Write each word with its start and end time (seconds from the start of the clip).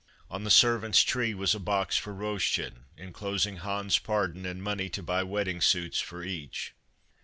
On 0.31 0.43
the 0.43 0.49
servants' 0.49 1.03
tree 1.03 1.35
was 1.35 1.53
a 1.53 1.59
box 1.59 1.95
for 1.95 2.11
Roschen 2.11 2.85
enclosing 2.97 3.57
Hans' 3.57 3.99
pardon 3.99 4.47
and 4.47 4.63
money 4.63 4.89
to 4.89 5.03
buy 5.03 5.21
wedding 5.21 5.61
suits 5.61 5.99
for 5.99 6.23
each. 6.23 6.73